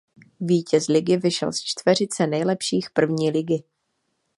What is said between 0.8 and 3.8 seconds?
ligy vyšel z čtveřice nejlepších první ligy.